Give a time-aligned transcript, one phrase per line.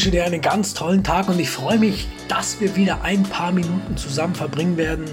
[0.00, 3.52] wünsche dir einen ganz tollen Tag und ich freue mich, dass wir wieder ein paar
[3.52, 5.04] Minuten zusammen verbringen werden.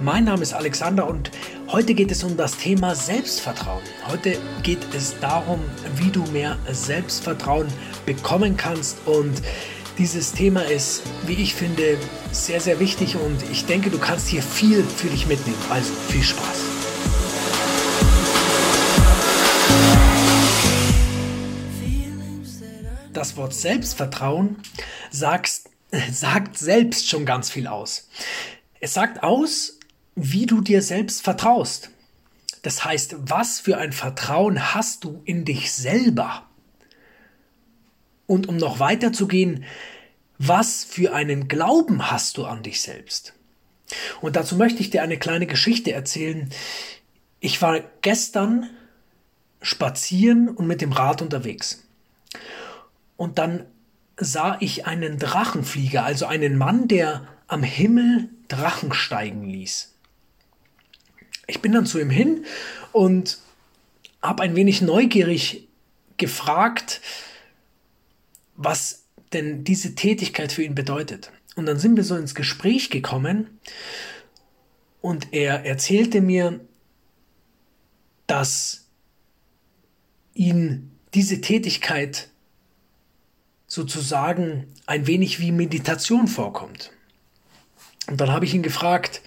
[0.00, 1.30] Mein Name ist Alexander und
[1.68, 3.84] heute geht es um das Thema Selbstvertrauen.
[4.08, 5.60] Heute geht es darum,
[5.94, 7.68] wie du mehr Selbstvertrauen
[8.06, 9.40] bekommen kannst und
[9.98, 11.96] dieses Thema ist, wie ich finde,
[12.32, 15.58] sehr, sehr wichtig und ich denke, du kannst hier viel für dich mitnehmen.
[15.70, 16.63] Also viel Spaß.
[23.24, 24.58] Das Wort Selbstvertrauen
[25.10, 25.62] sagt,
[26.10, 28.10] sagt selbst schon ganz viel aus.
[28.80, 29.78] Es sagt aus,
[30.14, 31.88] wie du dir selbst vertraust.
[32.60, 36.46] Das heißt, was für ein Vertrauen hast du in dich selber?
[38.26, 39.64] Und um noch weiter zu gehen,
[40.36, 43.32] was für einen Glauben hast du an dich selbst?
[44.20, 46.50] Und dazu möchte ich dir eine kleine Geschichte erzählen.
[47.40, 48.68] Ich war gestern
[49.62, 51.83] spazieren und mit dem Rad unterwegs
[53.16, 53.66] und dann
[54.16, 59.94] sah ich einen Drachenflieger, also einen Mann, der am Himmel Drachen steigen ließ.
[61.46, 62.44] Ich bin dann zu ihm hin
[62.92, 63.38] und
[64.22, 65.68] habe ein wenig neugierig
[66.16, 67.00] gefragt,
[68.56, 71.32] was denn diese Tätigkeit für ihn bedeutet.
[71.56, 73.58] Und dann sind wir so ins Gespräch gekommen
[75.00, 76.60] und er erzählte mir,
[78.26, 78.86] dass
[80.34, 82.28] ihn diese Tätigkeit
[83.74, 86.92] sozusagen ein wenig wie Meditation vorkommt.
[88.06, 89.20] Und dann habe ich ihn gefragt,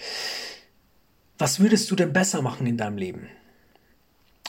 [1.37, 3.27] was würdest du denn besser machen in deinem Leben?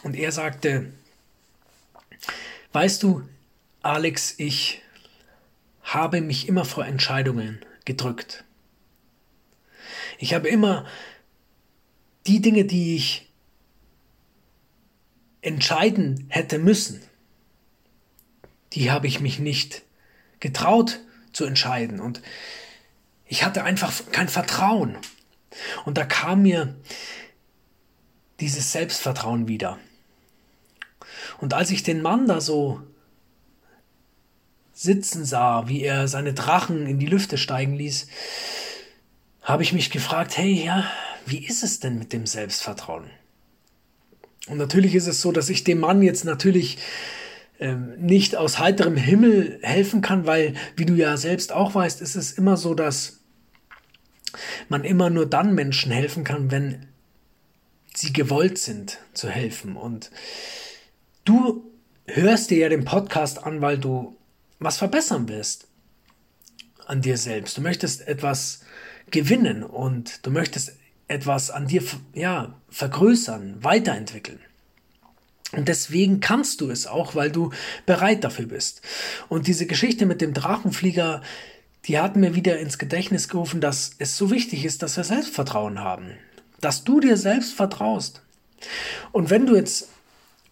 [0.05, 0.93] Und er sagte,
[2.73, 3.29] weißt du,
[3.83, 4.83] Alex, ich
[5.83, 8.45] habe mich immer vor Entscheidungen gedrückt.
[10.19, 10.87] Ich habe immer
[12.29, 13.33] die Dinge, die ich
[15.41, 17.03] entscheiden hätte müssen,
[18.75, 19.88] die habe ich mich nicht
[20.41, 21.00] getraut
[21.33, 22.23] zu entscheiden und
[23.27, 24.96] ich hatte einfach kein Vertrauen.
[25.85, 26.74] Und da kam mir
[28.40, 29.79] dieses Selbstvertrauen wieder.
[31.39, 32.80] Und als ich den Mann da so
[34.73, 38.07] sitzen sah, wie er seine Drachen in die Lüfte steigen ließ,
[39.42, 40.89] habe ich mich gefragt, hey, ja,
[41.27, 43.11] wie ist es denn mit dem Selbstvertrauen?
[44.48, 46.79] Und natürlich ist es so, dass ich dem Mann jetzt natürlich
[47.61, 52.14] ähm, nicht aus heiterem Himmel helfen kann, weil, wie du ja selbst auch weißt, ist
[52.14, 53.20] es immer so, dass
[54.69, 56.86] man immer nur dann Menschen helfen kann, wenn
[57.95, 59.77] sie gewollt sind zu helfen.
[59.77, 60.11] Und
[61.24, 61.64] du
[62.07, 64.17] hörst dir ja den Podcast an, weil du
[64.58, 65.67] was verbessern willst
[66.86, 67.57] an dir selbst.
[67.57, 68.61] Du möchtest etwas
[69.11, 70.77] gewinnen und du möchtest
[71.07, 71.83] etwas an dir
[72.13, 74.40] ja, vergrößern, weiterentwickeln.
[75.53, 77.51] Und deswegen kannst du es auch, weil du
[77.86, 78.83] bereit dafür bist.
[79.29, 81.23] Und diese Geschichte mit dem Drachenflieger,
[81.86, 85.81] die hat mir wieder ins Gedächtnis gerufen, dass es so wichtig ist, dass wir Selbstvertrauen
[85.81, 86.13] haben.
[86.61, 88.23] Dass du dir selbst vertraust.
[89.13, 89.89] Und wenn du jetzt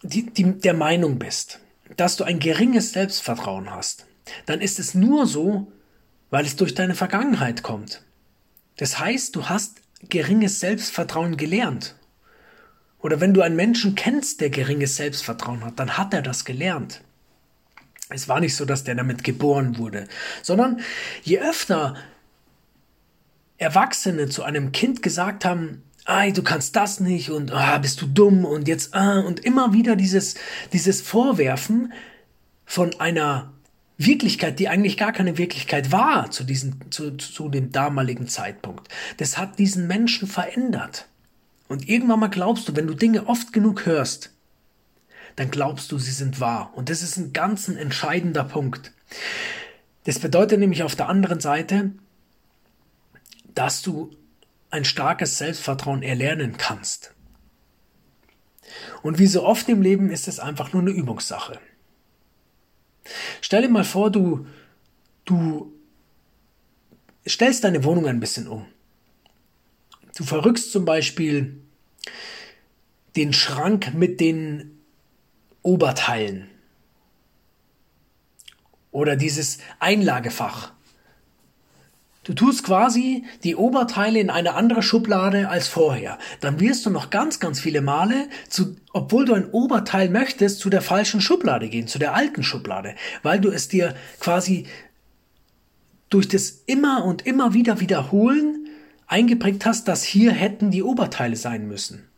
[0.03, 1.61] die, die, der Meinung bist,
[1.97, 4.07] dass du ein geringes Selbstvertrauen hast,
[4.47, 5.71] dann ist es nur so,
[6.31, 8.03] weil es durch deine Vergangenheit kommt.
[8.77, 11.97] Das heißt, du hast geringes Selbstvertrauen gelernt
[13.07, 17.03] oder wenn du einen Menschen kennst, der geringes Selbstvertrauen hat, dann hat er das gelernt.
[18.09, 20.09] Es war nicht so, dass der damit geboren wurde,
[20.43, 20.81] sondern
[21.23, 21.95] je öfter
[23.59, 28.07] Erwachsene zu einem Kind gesagt haben, Ei, du kannst das nicht und ah, bist du
[28.07, 30.35] dumm und jetzt ah, und immer wieder dieses,
[30.73, 31.93] dieses Vorwerfen
[32.65, 33.53] von einer
[33.99, 38.89] Wirklichkeit, die eigentlich gar keine Wirklichkeit war zu, diesem, zu, zu dem damaligen Zeitpunkt.
[39.19, 41.07] Das hat diesen Menschen verändert.
[41.69, 44.33] Und irgendwann mal glaubst du, wenn du Dinge oft genug hörst,
[45.37, 46.73] dann glaubst du, sie sind wahr.
[46.75, 48.93] Und das ist ein ganz entscheidender Punkt.
[50.05, 51.93] Das bedeutet nämlich auf der anderen Seite,
[53.55, 54.11] dass du
[54.71, 57.13] ein starkes Selbstvertrauen erlernen kannst.
[59.03, 61.61] Und wie so oft im Leben ist es einfach nur eine Übungssache.
[63.41, 64.47] Stell dir mal vor, du,
[65.25, 65.73] du
[67.27, 68.67] stellst deine Wohnung ein bisschen um.
[70.17, 71.61] Du verrückst zum Beispiel
[73.17, 74.79] den Schrank mit den
[75.63, 76.49] Oberteilen
[78.93, 80.73] oder dieses Einlagefach.
[82.25, 86.19] Du tust quasi die Oberteile in eine andere Schublade als vorher.
[86.41, 90.71] Dann wirst du noch ganz, ganz viele Male, zu, obwohl du ein Oberteil möchtest, zu
[90.71, 94.67] der falschen Schublade gehen, zu der alten Schublade, weil du es dir quasi
[96.09, 98.66] durch das immer und immer wieder wiederholen
[99.07, 102.09] eingeprägt hast, dass hier hätten die Oberteile sein müssen.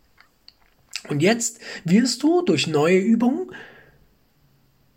[1.09, 3.51] Und jetzt wirst du durch neue Übungen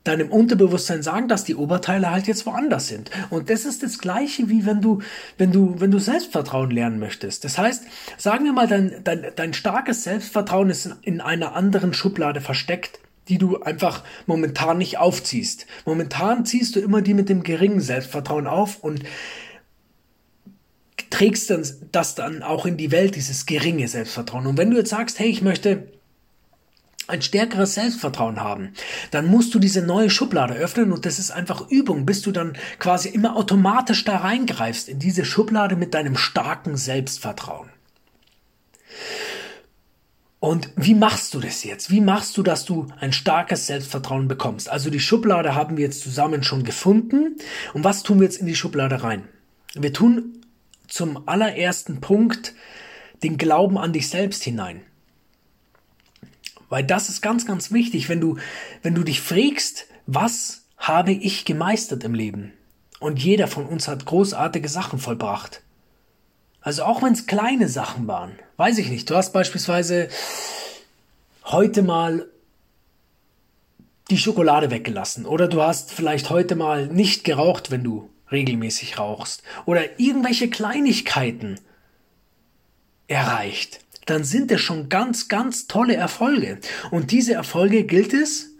[0.03, 3.11] deinem Unterbewusstsein sagen, dass die Oberteile halt jetzt woanders sind.
[3.29, 4.99] Und das ist das Gleiche, wie wenn du,
[5.37, 7.43] wenn du, wenn du Selbstvertrauen lernen möchtest.
[7.43, 7.83] Das heißt,
[8.17, 13.37] sagen wir mal, dein, dein, dein starkes Selbstvertrauen ist in einer anderen Schublade versteckt die
[13.37, 15.67] du einfach momentan nicht aufziehst.
[15.85, 19.03] Momentan ziehst du immer die mit dem geringen Selbstvertrauen auf und
[21.11, 24.47] trägst dann das dann auch in die Welt, dieses geringe Selbstvertrauen.
[24.47, 25.87] Und wenn du jetzt sagst, hey, ich möchte
[27.07, 28.73] ein stärkeres Selbstvertrauen haben,
[29.11, 32.57] dann musst du diese neue Schublade öffnen und das ist einfach Übung, bis du dann
[32.79, 37.69] quasi immer automatisch da reingreifst in diese Schublade mit deinem starken Selbstvertrauen.
[40.39, 41.91] Und wie machst du das jetzt?
[41.91, 44.69] Wie machst du, dass du ein starkes Selbstvertrauen bekommst?
[44.69, 47.37] Also die Schublade haben wir jetzt zusammen schon gefunden.
[47.75, 49.27] Und was tun wir jetzt in die Schublade rein?
[49.75, 50.40] Wir tun
[50.91, 52.53] zum allerersten Punkt
[53.23, 54.81] den Glauben an dich selbst hinein.
[56.69, 58.37] Weil das ist ganz, ganz wichtig, wenn du,
[58.81, 62.53] wenn du dich fragst, was habe ich gemeistert im Leben?
[62.99, 65.61] Und jeder von uns hat großartige Sachen vollbracht.
[66.61, 69.09] Also auch wenn es kleine Sachen waren, weiß ich nicht.
[69.09, 70.09] Du hast beispielsweise
[71.45, 72.27] heute mal
[74.11, 79.43] die Schokolade weggelassen oder du hast vielleicht heute mal nicht geraucht, wenn du regelmäßig rauchst
[79.65, 81.59] oder irgendwelche Kleinigkeiten
[83.07, 86.59] erreicht, dann sind es schon ganz, ganz tolle Erfolge.
[86.89, 88.51] Und diese Erfolge gilt es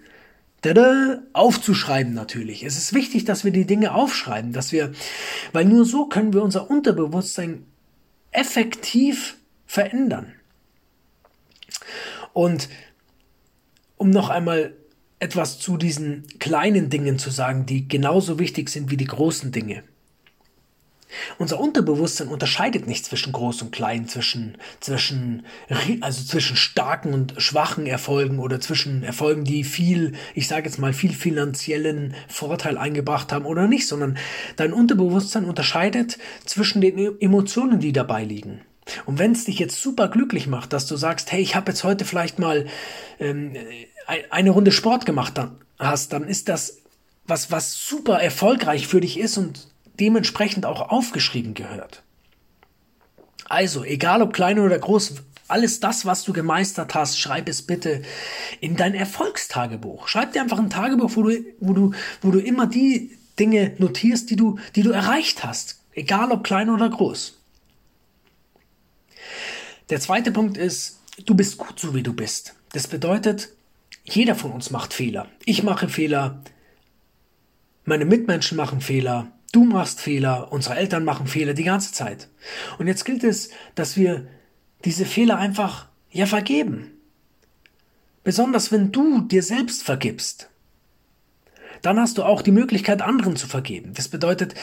[0.61, 2.63] tada, aufzuschreiben natürlich.
[2.63, 4.91] Es ist wichtig, dass wir die Dinge aufschreiben, dass wir,
[5.53, 7.65] weil nur so können wir unser Unterbewusstsein
[8.31, 10.33] effektiv verändern.
[12.33, 12.69] Und
[13.97, 14.73] um noch einmal
[15.21, 19.83] etwas zu diesen kleinen Dingen zu sagen, die genauso wichtig sind wie die großen Dinge.
[21.37, 25.45] Unser Unterbewusstsein unterscheidet nicht zwischen groß und klein, zwischen, zwischen,
[25.99, 30.93] also zwischen starken und schwachen Erfolgen oder zwischen Erfolgen, die viel, ich sage jetzt mal,
[30.93, 34.17] viel finanziellen Vorteil eingebracht haben oder nicht, sondern
[34.55, 38.61] dein Unterbewusstsein unterscheidet zwischen den Emotionen, die dabei liegen.
[39.05, 41.83] Und wenn es dich jetzt super glücklich macht, dass du sagst, hey, ich habe jetzt
[41.83, 42.65] heute vielleicht mal
[43.19, 43.53] ähm,
[44.07, 46.77] eine Runde Sport gemacht dann, hast, dann ist das
[47.25, 49.67] was, was super erfolgreich für dich ist und
[49.99, 52.03] dementsprechend auch aufgeschrieben gehört.
[53.47, 55.15] Also, egal ob klein oder groß,
[55.47, 58.01] alles das, was du gemeistert hast, schreib es bitte
[58.61, 60.07] in dein Erfolgstagebuch.
[60.07, 64.29] Schreib dir einfach ein Tagebuch, wo du, wo du, wo du immer die Dinge notierst,
[64.29, 65.81] die du, die du erreicht hast.
[65.93, 67.37] Egal ob klein oder groß.
[69.89, 72.55] Der zweite Punkt ist, du bist gut so wie du bist.
[72.71, 73.49] Das bedeutet,
[74.13, 75.27] jeder von uns macht Fehler.
[75.45, 76.41] Ich mache Fehler.
[77.85, 79.31] Meine Mitmenschen machen Fehler.
[79.51, 82.29] Du machst Fehler, unsere Eltern machen Fehler die ganze Zeit.
[82.77, 84.27] Und jetzt gilt es, dass wir
[84.85, 86.91] diese Fehler einfach ja vergeben.
[88.23, 90.49] Besonders wenn du dir selbst vergibst.
[91.81, 93.93] Dann hast du auch die Möglichkeit, anderen zu vergeben.
[93.93, 94.53] Das bedeutet,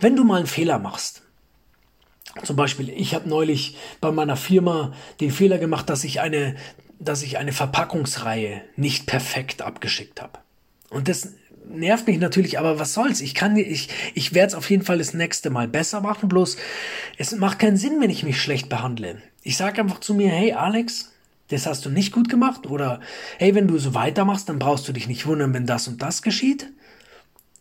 [0.00, 1.22] wenn du mal einen Fehler machst,
[2.44, 6.56] zum Beispiel, ich habe neulich bei meiner Firma den Fehler gemacht, dass ich eine,
[6.98, 10.38] dass ich eine Verpackungsreihe nicht perfekt abgeschickt habe.
[10.90, 11.34] Und das
[11.68, 13.20] nervt mich natürlich, aber was soll's?
[13.20, 16.28] Ich kann, ich, ich werde es auf jeden Fall das nächste Mal besser machen.
[16.28, 16.56] Bloß
[17.18, 19.20] es macht keinen Sinn, wenn ich mich schlecht behandle.
[19.42, 21.12] Ich sage einfach zu mir, hey Alex,
[21.48, 23.00] das hast du nicht gut gemacht oder
[23.38, 26.22] hey, wenn du so weitermachst, dann brauchst du dich nicht wundern, wenn das und das
[26.22, 26.70] geschieht.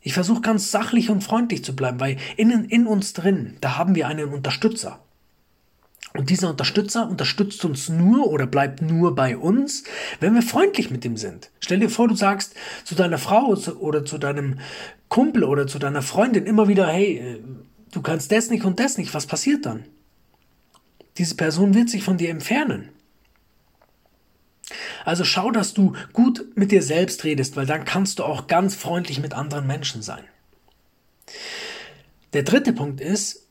[0.01, 3.95] Ich versuche ganz sachlich und freundlich zu bleiben, weil in, in uns drin, da haben
[3.95, 4.99] wir einen Unterstützer.
[6.13, 9.83] Und dieser Unterstützer unterstützt uns nur oder bleibt nur bei uns,
[10.19, 11.51] wenn wir freundlich mit ihm sind.
[11.59, 14.59] Stell dir vor, du sagst zu deiner Frau oder zu deinem
[15.09, 17.39] Kumpel oder zu deiner Freundin immer wieder, hey, äh,
[17.91, 19.85] du kannst das nicht und das nicht, was passiert dann?
[21.17, 22.89] Diese Person wird sich von dir entfernen.
[25.05, 28.75] Also schau, dass du gut mit dir selbst redest, weil dann kannst du auch ganz
[28.75, 30.23] freundlich mit anderen Menschen sein.
[32.33, 33.46] Der dritte Punkt ist,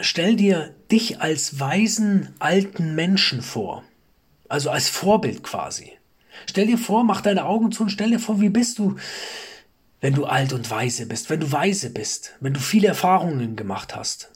[0.00, 3.82] stell dir dich als weisen alten Menschen vor.
[4.48, 5.92] Also als Vorbild quasi.
[6.46, 8.96] Stell dir vor, mach deine Augen zu und stell dir vor, wie bist du,
[10.00, 13.96] wenn du alt und weise bist, wenn du weise bist, wenn du viele Erfahrungen gemacht
[13.96, 14.30] hast.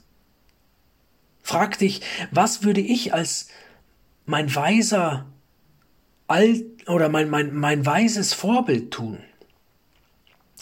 [1.43, 2.01] Frag dich,
[2.31, 3.47] was würde ich als
[4.25, 5.25] mein weiser
[6.27, 9.19] alt oder mein, mein, mein weises Vorbild tun?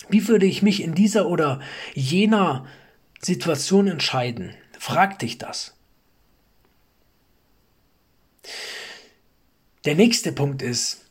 [0.10, 1.60] Wie würde ich mich in dieser oder
[1.94, 2.66] jener
[3.22, 4.54] Situation entscheiden?
[4.80, 5.74] Frag dich das.
[9.86, 11.06] Der nächste Punkt ist,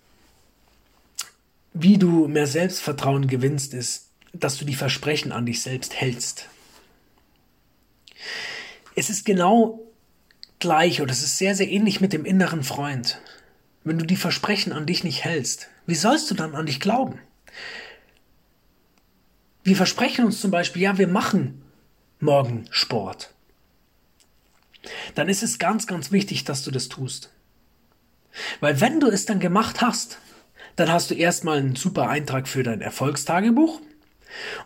[1.73, 6.49] wie du mehr Selbstvertrauen gewinnst, ist, dass du die Versprechen an dich selbst hältst.
[8.97, 9.81] Es ist genau
[10.59, 13.21] gleich oder es ist sehr, sehr ähnlich mit dem inneren Freund.
[13.85, 17.21] Wenn du die Versprechen an dich nicht hältst, wie sollst du dann an dich glauben?
[19.69, 21.63] wir versprechen uns zum Beispiel, ja, wir machen
[22.21, 23.35] morgen Sport.
[25.15, 27.31] Dann ist es ganz, ganz wichtig, dass du das tust.
[28.61, 30.19] Weil wenn du es dann gemacht hast,
[30.77, 33.81] dann hast du erstmal einen super Eintrag für dein Erfolgstagebuch.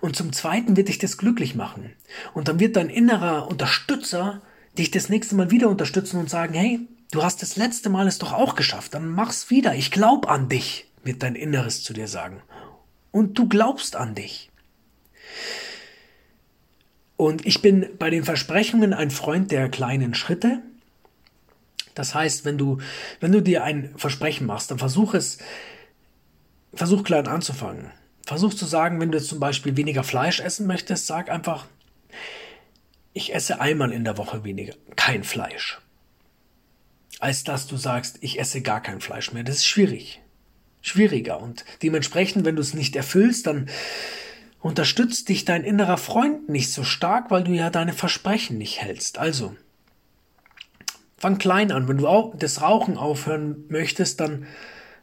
[0.01, 1.93] Und zum Zweiten wird dich das glücklich machen.
[2.35, 4.43] Und dann wird dein innerer Unterstützer
[4.77, 6.81] dich das nächste Mal wieder unterstützen und sagen, hey,
[7.13, 9.75] du hast das letzte Mal es doch auch geschafft, dann mach's wieder.
[9.75, 12.43] Ich glaub an dich, wird dein Inneres zu dir sagen.
[13.11, 14.51] Und du glaubst an dich.
[17.23, 20.61] Und ich bin bei den Versprechungen ein Freund der kleinen Schritte.
[21.95, 22.79] Das heißt, wenn du,
[23.21, 25.39] wenn du dir ein Versprechen machst, dann versuch es
[26.75, 27.93] versuch klein anzufangen.
[28.27, 31.67] Versuch zu sagen, wenn du jetzt zum Beispiel weniger Fleisch essen möchtest, sag einfach,
[33.13, 35.81] ich esse einmal in der Woche weniger, kein Fleisch.
[37.21, 39.45] Als dass du sagst, ich esse gar kein Fleisch mehr.
[39.45, 40.21] Das ist schwierig.
[40.81, 41.41] Schwieriger.
[41.41, 43.69] Und dementsprechend, wenn du es nicht erfüllst, dann
[44.63, 49.19] unterstützt dich dein innerer Freund nicht so stark, weil du ja deine Versprechen nicht hältst.
[49.19, 49.55] Also,
[51.19, 51.89] fang klein an.
[51.89, 54.47] Wenn du auch das Rauchen aufhören möchtest, dann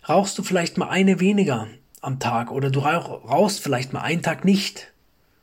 [0.08, 1.68] rauchst du vielleicht mal eine weniger
[2.01, 4.92] am Tag oder du rauchst vielleicht mal einen Tag nicht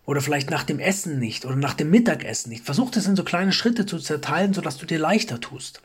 [0.06, 2.64] oder vielleicht nach dem Essen nicht oder nach dem Mittagessen nicht.
[2.64, 5.82] Versuch das in so kleine Schritte zu zerteilen, sodass du dir leichter tust.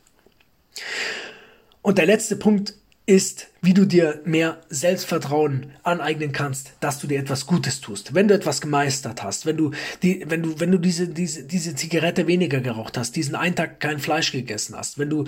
[1.82, 2.76] Und der letzte Punkt
[3.12, 8.14] ist, wie du dir mehr Selbstvertrauen aneignen kannst, dass du dir etwas Gutes tust.
[8.14, 11.76] Wenn du etwas gemeistert hast, wenn du die, wenn du, wenn du diese, diese, diese
[11.76, 15.26] Zigarette weniger geraucht hast, diesen einen Tag kein Fleisch gegessen hast, wenn du,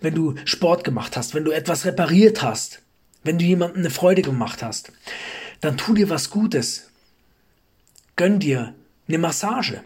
[0.00, 2.82] wenn du Sport gemacht hast, wenn du etwas repariert hast,
[3.24, 4.92] wenn du jemandem eine Freude gemacht hast,
[5.60, 6.90] dann tu dir was Gutes.
[8.14, 8.74] Gönn dir
[9.08, 9.82] eine Massage.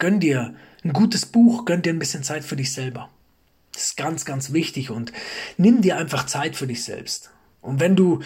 [0.00, 3.08] Gönn dir ein gutes Buch, gönn dir ein bisschen Zeit für dich selber.
[3.74, 5.12] Das ist ganz, ganz wichtig und
[5.58, 7.30] nimm dir einfach Zeit für dich selbst.
[7.60, 8.20] Und wenn du,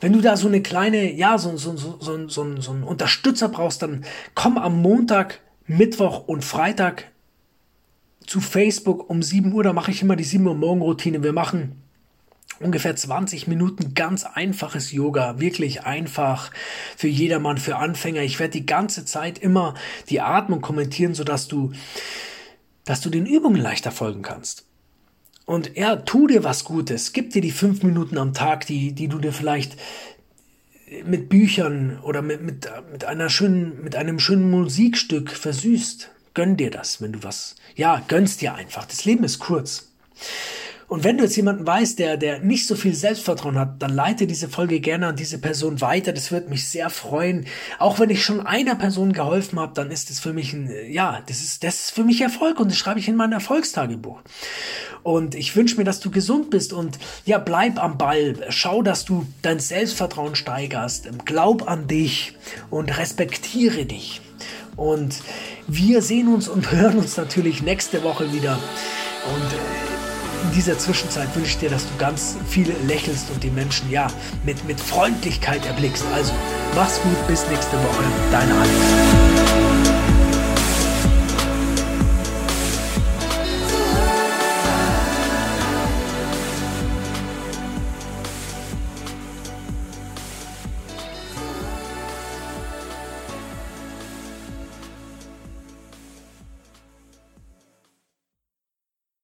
[0.00, 3.48] wenn du da so eine kleine, ja, so, so, so, so, so, so einen Unterstützer
[3.48, 7.10] brauchst, dann komm am Montag, Mittwoch und Freitag
[8.26, 9.64] zu Facebook um 7 Uhr.
[9.64, 11.22] Da mache ich immer die 7 Uhr Morgenroutine.
[11.22, 11.82] Wir machen
[12.60, 16.50] ungefähr 20 Minuten ganz einfaches Yoga, wirklich einfach
[16.96, 18.22] für jedermann, für Anfänger.
[18.22, 19.74] Ich werde die ganze Zeit immer
[20.08, 21.72] die Atmung kommentieren, sodass du,
[22.84, 24.66] dass du den Übungen leichter folgen kannst.
[25.46, 27.12] Und ja, tu dir was Gutes.
[27.12, 29.76] Gib dir die fünf Minuten am Tag, die, die du dir vielleicht
[31.04, 36.10] mit Büchern oder mit, mit, mit einer schönen, mit einem schönen Musikstück versüßt.
[36.34, 38.86] Gönn dir das, wenn du was, ja, gönnst dir einfach.
[38.86, 39.92] Das Leben ist kurz.
[40.94, 44.28] Und wenn du jetzt jemanden weißt, der, der nicht so viel Selbstvertrauen hat, dann leite
[44.28, 46.12] diese Folge gerne an diese Person weiter.
[46.12, 47.46] Das wird mich sehr freuen.
[47.80, 51.20] Auch wenn ich schon einer Person geholfen habe, dann ist das für mich ein, ja,
[51.26, 54.20] das ist, das ist für mich Erfolg und das schreibe ich in mein Erfolgstagebuch.
[55.02, 58.36] Und ich wünsche mir, dass du gesund bist und ja, bleib am Ball.
[58.50, 61.08] Schau, dass du dein Selbstvertrauen steigerst.
[61.24, 62.36] Glaub an dich
[62.70, 64.20] und respektiere dich.
[64.76, 65.16] Und
[65.66, 68.60] wir sehen uns und hören uns natürlich nächste Woche wieder.
[69.26, 69.93] Und
[70.44, 74.06] in dieser Zwischenzeit wünsche ich dir, dass du ganz viel lächelst und die Menschen ja
[74.44, 76.04] mit, mit Freundlichkeit erblickst.
[76.14, 76.32] Also
[76.74, 78.04] mach's gut, bis nächste Woche.
[78.30, 79.73] Dein Alex.